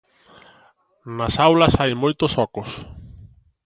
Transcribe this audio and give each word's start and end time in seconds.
Nas 1.17 1.35
aulas 1.47 1.73
hai 1.79 1.91
moitos 2.03 2.33
ocos. 2.45 2.69